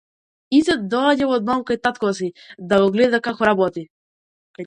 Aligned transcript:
Изет 0.59 0.85
доаѓал 0.93 1.33
од 1.35 1.45
мал 1.49 1.61
кај 1.67 1.79
татко 1.83 2.13
си, 2.21 2.31
да 2.71 2.79
го 2.85 2.89
гледа 2.97 3.23
како 3.29 3.51
работи. 3.51 3.87